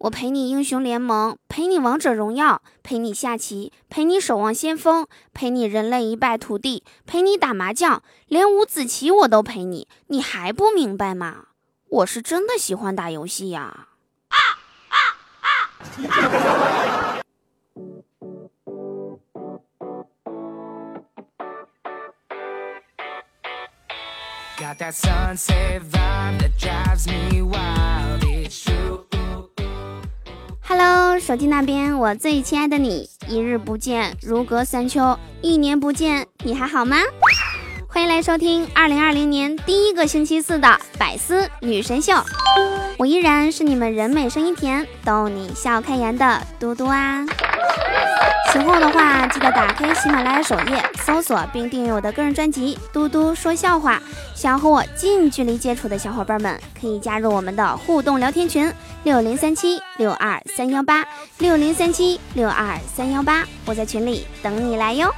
[0.00, 11.48] 我陪你英雄联盟，陪你王者荣耀，陪你下棋，陪你守望先锋，陪你人类一败涂地，陪你打麻将，连五子棋我都陪你，你还不明白吗？
[11.90, 13.88] 我是真的喜欢打游戏呀！
[14.28, 14.38] 啊
[14.88, 14.96] 啊
[15.42, 15.68] 啊
[16.08, 16.30] ！Hello，
[31.20, 36.96] 手机那边，我最亲爱的你，一日不见如隔三秋，一年不见你还好吗？
[37.86, 42.14] 欢迎来收听二零二零年第一个星期四的百思女神秀，
[42.98, 47.26] 我依然是你们人美声音甜，逗你笑开颜的嘟嘟啊。
[48.52, 53.94] 喜欢的话，记得打开喜马拉雅首页，搜索并订阅我的个人专辑《嘟嘟说笑话》。
[54.34, 58.72] 想和我近距离接触的小伙伴们，可以加入我们的互动聊天群：
[59.04, 61.04] 六零三七六二三幺八
[61.38, 63.44] 六零三七六二三幺八。
[63.66, 65.08] 我在群里等你来哟。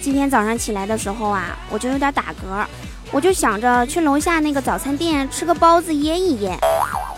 [0.00, 2.66] 今天早上起来的时候啊，我就有点打嗝，
[3.12, 6.58] 我就想着去楼下那个早餐店吃个包子噎一噎。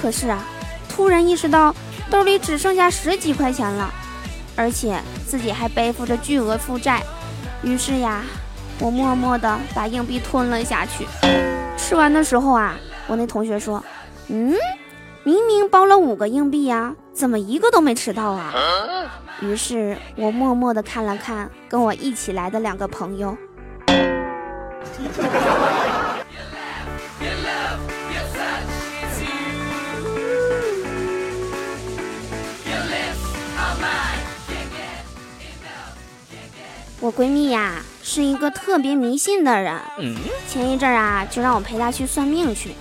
[0.02, 0.44] 可是啊，
[0.90, 1.74] 突然意识到
[2.10, 3.90] 兜里只剩下十几块钱了，
[4.56, 7.02] 而且自己还背负着巨额负债，
[7.62, 8.24] 于是呀，
[8.80, 11.08] 我默默地把硬币吞了下去。
[11.78, 12.76] 吃完的时候啊，
[13.08, 13.82] 我那同学说
[14.28, 14.54] ：“嗯。”
[15.29, 18.51] 明明包了五个硬币呀，怎么一个都没吃到啊？
[19.41, 23.38] 于是我默默地看了看跟我一起来的两个朋友。
[37.00, 39.79] 我闺蜜呀是一个特别迷信的人，
[40.47, 42.72] 前一阵啊就让我陪她去算命去。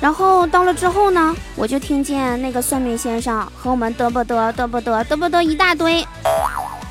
[0.00, 6.02] 然后到了之后呢，我就听见那个算命先生和我们嘚啵嘚嘚啵嘚嘚啵嘚一大堆。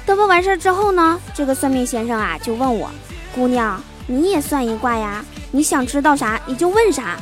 [0.06, 2.90] 嘚啵完事儿之后呢，这个算命先生啊就问我
[3.34, 5.26] ：“姑娘，你也算一卦呀？
[5.52, 7.18] 你想知道啥你就问啥。”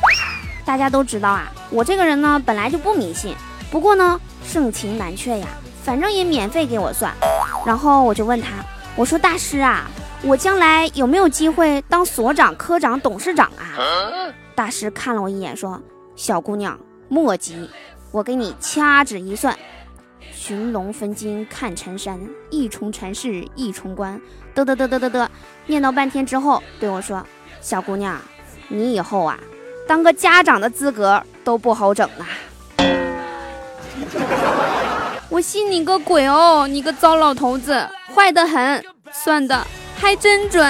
[0.64, 3.34] 大家都知道啊，我这个人呢本来就不迷信，
[3.70, 5.46] 不过呢盛情难却呀，
[5.82, 7.10] 反正也免费给我算。
[7.64, 8.48] 然后我就问他
[8.94, 9.86] ：“我说大师啊，
[10.22, 13.64] 我将来有没有机会当所长、科长、董事长啊？”
[14.58, 15.80] 大师看了我一眼，说
[16.16, 16.76] ：“小姑娘，
[17.08, 17.70] 莫急，
[18.10, 19.56] 我给你掐指一算。
[20.32, 22.18] 寻龙分金看缠山，
[22.50, 24.20] 一重缠世一重关。
[24.56, 25.30] 得得得得得得，
[25.66, 27.24] 念叨半天之后，对我说：
[27.60, 28.20] 小姑娘，
[28.66, 29.38] 你以后啊，
[29.86, 32.26] 当个家长的资格都不好整啊！
[35.30, 39.64] 我信你个鬼哦，你个糟老头子，坏的很，算的
[39.94, 40.60] 还真准。”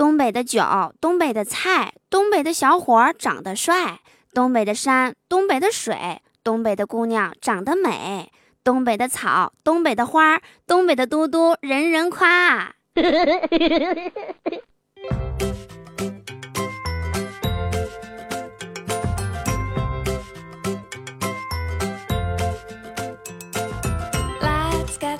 [0.00, 0.62] 东北的酒，
[0.98, 4.00] 东北的菜，东北的小伙长得帅，
[4.32, 8.32] 东北的山，东北的水，东北的姑娘长得美，
[8.64, 12.72] 东北的草，东北的花，东北的嘟嘟人人夸。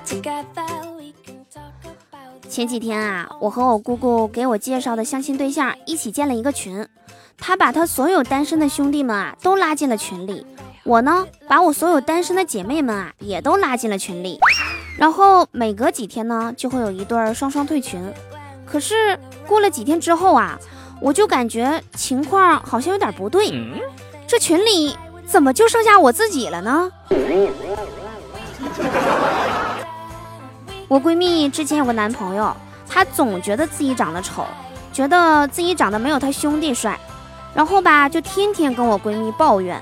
[0.07, 0.70] together
[2.51, 6.85] 前几天啊，我和我姑姑给我介绍的相亲对象一起建了一个群，
[7.39, 10.45] 他把他所有单身的兄弟们啊都拉进了群里，
[10.83, 14.41] 我呢把我所有单身的姐妹们啊也都拉进了群里。
[14.99, 18.03] 然后每隔几天呢，就会有一对双双退群。
[18.67, 20.59] 可是过了几天之后啊，
[21.01, 23.53] 我就感觉情况好像有点不对，
[24.27, 26.91] 这群里怎么就剩下我自己了呢？
[30.91, 32.53] 我闺蜜之前有个男朋友，
[32.89, 34.45] 她总觉得自己长得丑，
[34.93, 36.99] 觉得自己长得没有她兄弟帅，
[37.55, 39.81] 然后吧就天天跟我闺蜜抱怨。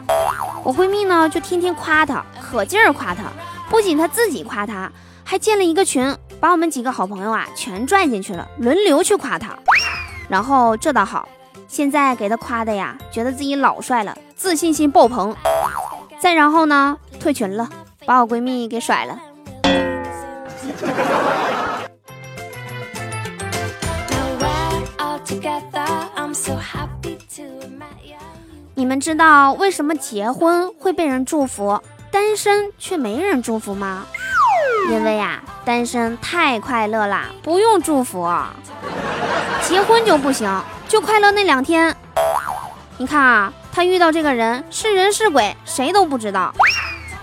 [0.62, 3.22] 我闺蜜呢就天天夸她，可劲儿夸她，
[3.70, 4.92] 不仅她自己夸她。
[5.24, 9.56] 还建了一个群，把我们几个好朋友啊全拽进去了，轮流去夸他。
[10.28, 11.26] 然后这倒好，
[11.68, 15.34] 现在给他夸的呀，觉得自己老帅了，自信心爆棚。
[16.18, 17.70] 再然后呢，退群了，
[18.04, 19.18] 把我闺蜜给甩了。
[28.74, 31.80] 你们知道为什么结婚会被人祝福，
[32.10, 34.06] 单身却没人祝福吗？
[34.90, 38.30] 因为呀，单身太快乐啦，不用祝福。
[39.62, 41.94] 结婚就不行，就快乐那两天。
[42.96, 46.54] 你看啊，他遇到这个人是人是鬼，谁都不知道。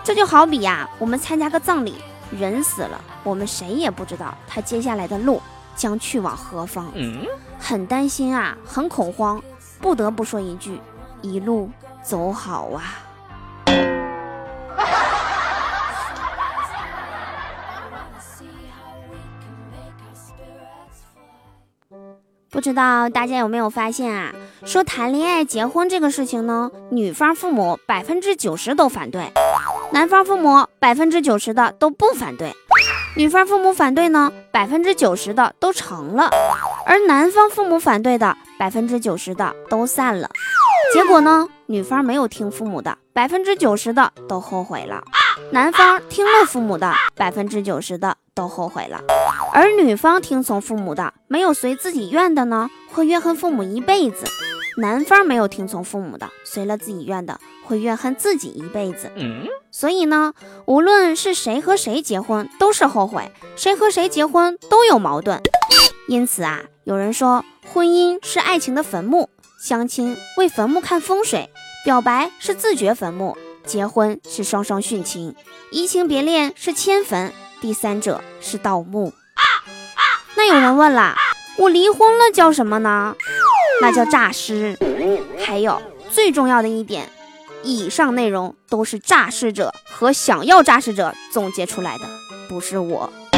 [0.03, 1.95] 这就好比呀，我们参加个葬礼，
[2.35, 5.41] 人死了，我们谁也不知道他接下来的路
[5.75, 6.91] 将去往何方，
[7.59, 9.41] 很担心啊，很恐慌，
[9.81, 10.79] 不得不说一句：
[11.21, 11.69] 一路
[12.03, 12.83] 走好啊。
[22.49, 24.33] 不知道大家有没有发现啊？
[24.63, 29.29] 说谈恋爱、结婚这个事情呢，女方父母百分之九十都反对，
[29.91, 32.53] 男方父母百分之九十的都不反对。
[33.15, 36.29] 女方父母反对呢，百分之九十的都成了，
[36.85, 40.29] 而男方父母反对的百分之九十的都散了。
[40.93, 45.01] 结果呢，女方没有听父母的，百分之九十的都后悔了；
[45.51, 49.01] 男方听了父母的，百分之九十的都后悔了。
[49.53, 54.25] 而女方听从父母的，没有随自己愿的呢，会怨恨父母一辈子；
[54.77, 59.11] 男方没有听从父母的，随了自己愿的，会怨恨自己一辈子。
[59.71, 60.33] 所以呢，
[60.65, 65.41] 无论是谁和谁结婚，都是后悔；谁和谁结婚都有矛盾。
[66.07, 69.29] 因此啊，有人说，婚姻是爱情的坟墓，
[69.61, 71.49] 相亲为坟墓看风水，
[71.85, 75.35] 表白是自掘坟墓，结婚是双双殉情，
[75.71, 79.13] 移情别恋是迁坟，第三者是盗墓。
[80.37, 81.15] 那有人问了，
[81.57, 83.15] 我离婚了叫什么呢？
[83.81, 84.77] 那叫诈尸。
[85.39, 87.09] 还有最重要的一点，
[87.63, 92.05] 以上内容都是诈尸者和想要诈尸者总结出来的，
[92.49, 93.11] 不是我。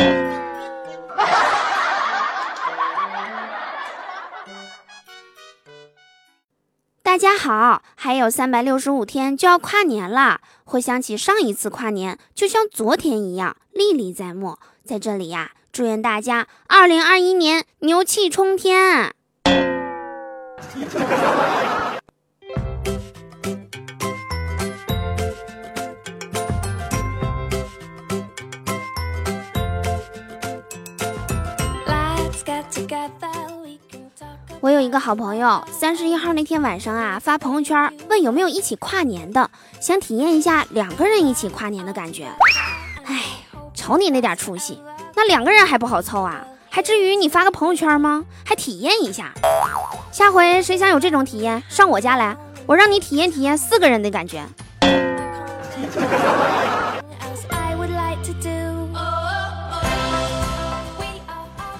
[7.03, 14.57] 大家好，还有三百六十五天就要跨年了，回想起上一次跨年，就像昨天一样历历在目。
[14.85, 15.51] 在这里呀。
[15.69, 19.13] 祝愿大家二零二一年牛气冲天！
[34.59, 42.27] 我有一个好朋友，三十一号那天晚上啊，发朋友圈问有没有一起跨年的，想体验一下两个人一起跨年的感觉。
[43.05, 43.21] 哎，
[43.73, 44.81] 瞅你那点出息！
[45.15, 46.45] 那两个人还不好凑啊？
[46.69, 48.23] 还至于你发个朋友圈吗？
[48.45, 49.31] 还体验一下？
[50.11, 54.43] 下回谁想有这种体验，上我家来，我让你体验体验四个人的感觉。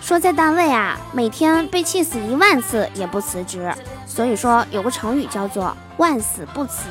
[0.02, 3.74] 说在单位啊，每天被气死一万次也不辞职，
[4.08, 6.86] 所以说有个成语叫做万死不辞。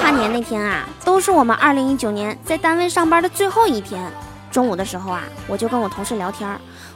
[0.00, 4.10] 跨年那天啊，都是我们二零一九年在单位上班的最后一天。
[4.50, 6.48] 中午的时候啊，我就跟我同事聊天，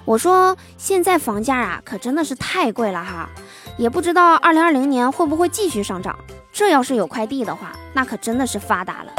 [0.05, 3.29] 我说现在房价啊可真的是太贵了哈，
[3.77, 6.17] 也不知道二零二零年会不会继续上涨。
[6.53, 9.13] 这要是有快递的话，那可真的是发达了。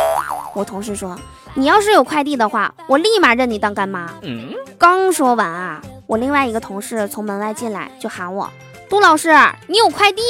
[0.54, 1.18] 我同事说，
[1.56, 4.14] 你要是有快递的话，我立马认你当干妈。
[4.78, 8.48] 刚说完啊，我另外一个同事从门外进来就喊我，
[8.88, 9.32] 杜老师，
[9.68, 10.22] 你有快递。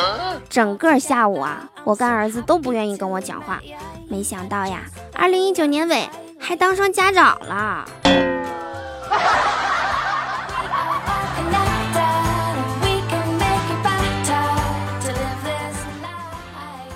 [0.48, 3.60] 整个下午啊，我干儿子都不愿意跟我讲话。
[4.08, 4.82] 没想到呀，
[5.12, 6.08] 二零一九年尾。
[6.38, 7.84] 还当上家长了？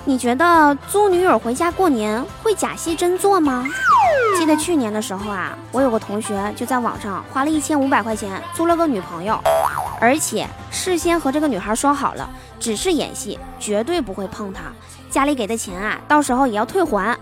[0.03, 3.65] 你觉得租女友回家过年会假戏真做吗？
[4.37, 9.39] 记得去年的时候啊，我有个同学就在网上花了一千五百块钱租了个女朋友，
[9.99, 12.29] 而且事先和这个女孩说好了，
[12.59, 14.63] 只是演戏，绝对不会碰她。
[15.09, 17.17] 家里给的钱啊，到时候也要退还。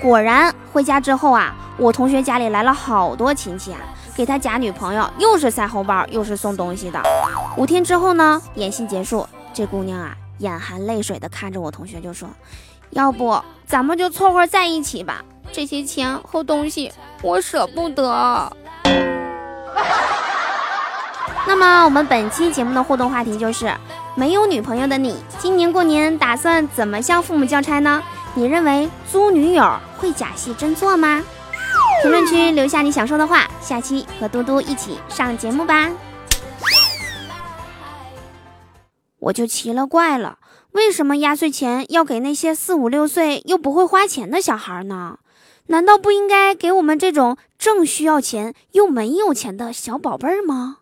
[0.00, 0.54] 果然。
[0.72, 3.80] 回家之后啊，我同学家里来了好多亲戚啊，
[4.14, 7.02] 给他假女朋友又是塞红包又是送东西的。
[7.56, 12.28] 五天之后呢，演戏结束，这姑娘啊，眼含泪水的看着我同学就说
[12.90, 18.52] ：“要不咱们就凑合在一起吧，这些钱和东西我舍不得。
[21.46, 23.74] ”那么我们本期节目的互动话题就是：
[24.14, 28.00] 没有女朋友的你，今年过年打算怎么向父母交差呢？
[28.34, 31.22] 你认为租女友会假戏真做吗？
[32.02, 35.90] 评论区留下你想说的话，下期和嘟嘟一起上节目吧。
[39.18, 40.38] 我就奇了怪了，
[40.72, 45.18] 为什么压岁钱要给那些四五六岁又不会花钱的小孩呢？
[45.66, 50.78] 难道不应该给我们这种正需要钱又没有钱的小宝贝儿吗？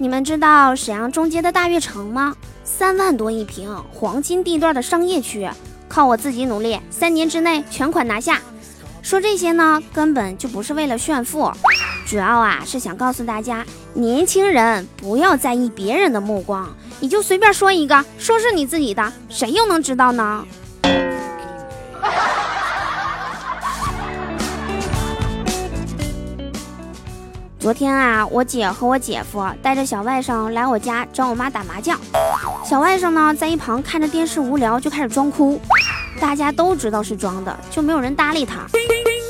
[0.00, 2.32] 你们知道沈阳中街的大悦城吗？
[2.62, 5.50] 三万多一平，黄金地段的商业区，
[5.88, 8.40] 靠我自己努力，三年之内全款拿下。
[9.02, 11.50] 说这些呢，根本就不是为了炫富，
[12.06, 20.46] 主要啊是想告诉大家，年轻人不要在意别人的目光，你就随便说一个，说是你自己的，谁又能知道呢？
[27.68, 32.00] 昨天啊，我姐和我姐夫带着小外甥来我家找我妈打麻将。
[32.64, 35.60] 小外甥呢，在一旁看着电视无聊，就开始装哭。
[36.18, 38.60] 大家都知道是装的，就没有人搭理他。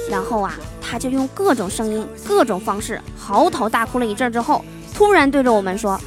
[0.09, 4.65] 然后啊，他就用各种声音、各种方式嚎啕大哭了一阵之后，
[4.95, 6.01] 突然对着我们说：“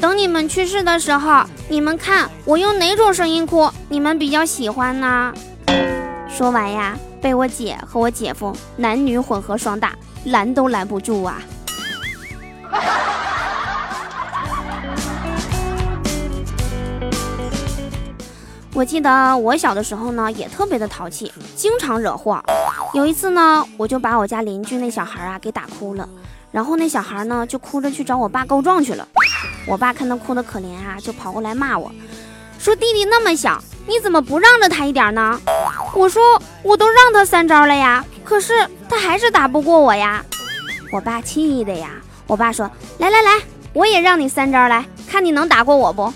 [0.00, 5.34] 等你们去世的时候，你们看我用哪种声音哭，你们比较喜欢呢？”
[6.34, 9.92] 说完呀，被我姐和我姐夫男女混合双打，
[10.24, 11.42] 拦都拦不住啊。
[18.74, 22.42] 我记得我小的时候呢，也特别的淘气，经常惹祸。
[22.92, 26.08] 有一次呢，我就把我家邻居那小孩啊给打哭了，
[26.50, 29.06] 然后那小孩呢就哭着去找我爸告状去了。
[29.68, 31.88] 我爸看他哭的可怜啊，就跑过来骂我
[32.58, 35.38] 说：“弟弟那么小，你怎么不让着他一点呢？”
[35.94, 36.20] 我说
[36.64, 38.52] ：“我都让他三招了呀，可是
[38.88, 40.24] 他还是打不过我呀。”
[40.90, 41.90] 我爸气的呀。
[42.26, 43.40] 我爸说：“来来来，
[43.72, 46.12] 我也让你三招，来看你能打过我不？”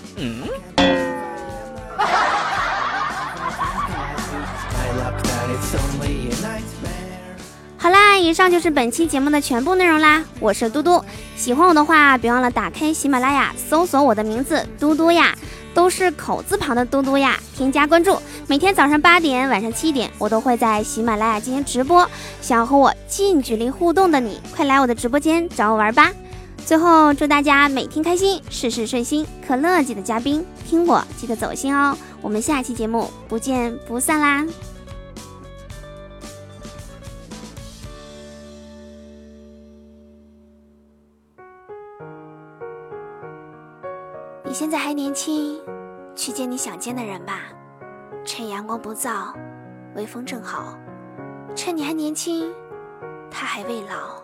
[8.19, 10.23] 以上就是本期节目的全部内容啦。
[10.39, 11.01] 我是嘟嘟，
[11.37, 15.33] 喜欢我的话，别忘了打开喜马拉雅，搜索我的名字嘟嘟呀，
[15.73, 18.17] 都是口字旁的嘟嘟呀，添加关注。
[18.47, 22.05] 每天早上八点，晚上七点，我都会在喜马拉雅进行直播。
[22.41, 26.11] 想要和我近距离互动的你，快来我的直播间找我玩吧！
[26.65, 29.25] 最后祝大家每天开心，事事顺心。
[29.47, 31.97] 可乐记得加冰，听我记得走心哦。
[32.21, 34.45] 我们下期节目不见不散啦！
[44.69, 45.59] 现在还年轻，
[46.15, 47.41] 去见你想见的人吧。
[48.23, 49.33] 趁阳光不燥，
[49.95, 50.77] 微风正好。
[51.55, 52.53] 趁你还年轻，
[53.31, 54.21] 他还未老。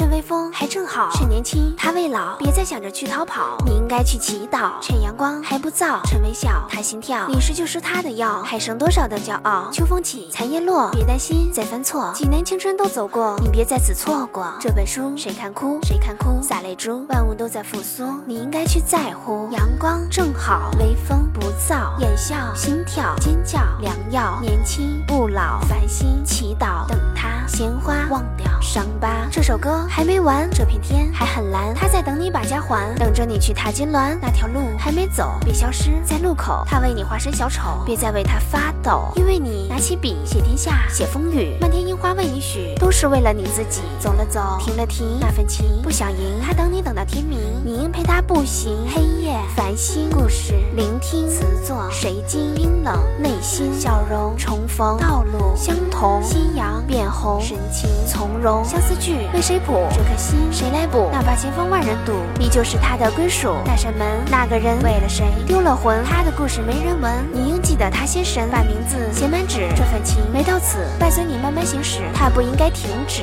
[0.00, 0.50] 趁微风。
[0.50, 1.74] 还正好，趁年轻。
[1.76, 4.80] 他未老，别再想着去逃跑，你应该去祈祷。
[4.80, 5.42] 趁阳光。
[5.42, 6.66] 还不燥，趁微笑。
[6.70, 9.68] 他心跳，你是就是他的药，还剩多少的骄傲？
[9.70, 11.52] 秋风起，残叶落，别担心。
[11.52, 14.50] 再犯错，几年青春都走过，你别在此错过。
[14.58, 15.14] 这本书。
[15.18, 15.78] 谁看哭？
[15.82, 16.40] 谁看哭？
[16.40, 19.50] 洒泪珠，万物都在复苏，你应该去在乎。
[19.52, 29.26] 阳光正好，微风不躁，眼笑心跳，尖叫良药，年轻不老，繁星祈祷，等他鲜花忘掉伤疤。
[29.30, 29.86] 这首歌。
[29.88, 34.18] 还没完，这片天还很蓝，他在等你把家还，等着你去踏金銮。
[34.20, 36.62] 那条路还没走，别消失在路口。
[36.66, 43.80] 他为你化身小丑，别再为他发抖，因为你拿起笔写天下，写风雨，漫天樱花为你许，都是为了你自己。
[43.98, 48.76] 走了走，停了停，那份情不想赢，他等你等到天明，你应陪他步行。
[48.94, 59.86] 黑夜繁星故事，聆听词作，谁惊冰冷内心，笑容重逢，道路相同，夕阳变红，深情从容，相思剧为谁谱？
[59.90, 61.08] 这颗心谁来补？
[61.12, 63.54] 哪怕前方万人堵，你就是他的归属。
[63.64, 66.02] 那扇门，那个人为了谁丢了魂？
[66.04, 69.68] 他的故事没人闻，你应记得他先神，把名字写满纸。
[69.76, 73.22] 这份情没到此，伴随你慢慢行驶，他不应该停止。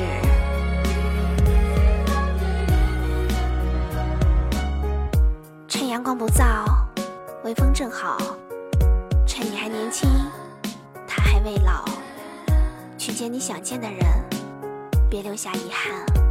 [8.00, 8.16] 好
[9.26, 10.08] 趁你还年轻
[11.04, 11.84] 他还未老
[12.96, 13.98] 去见你想见的人
[15.10, 16.27] 别留下遗憾。